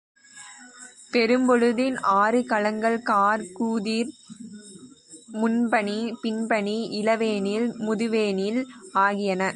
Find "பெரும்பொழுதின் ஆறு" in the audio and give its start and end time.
1.13-2.41